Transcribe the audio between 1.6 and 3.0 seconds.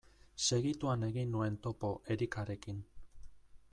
topo Erikarekin.